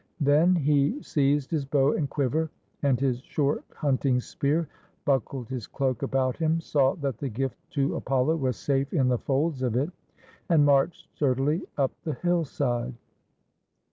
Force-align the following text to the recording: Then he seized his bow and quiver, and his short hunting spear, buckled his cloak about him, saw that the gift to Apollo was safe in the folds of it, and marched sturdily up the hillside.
Then 0.19 0.55
he 0.55 0.99
seized 1.03 1.51
his 1.51 1.63
bow 1.63 1.93
and 1.93 2.09
quiver, 2.09 2.49
and 2.81 2.99
his 2.99 3.19
short 3.21 3.63
hunting 3.75 4.19
spear, 4.19 4.67
buckled 5.05 5.47
his 5.47 5.67
cloak 5.67 6.01
about 6.01 6.37
him, 6.37 6.59
saw 6.59 6.95
that 6.95 7.19
the 7.19 7.29
gift 7.29 7.59
to 7.73 7.95
Apollo 7.95 8.37
was 8.37 8.57
safe 8.57 8.91
in 8.93 9.09
the 9.09 9.19
folds 9.19 9.61
of 9.61 9.75
it, 9.75 9.91
and 10.49 10.65
marched 10.65 11.07
sturdily 11.13 11.61
up 11.77 11.91
the 12.03 12.15
hillside. 12.15 12.95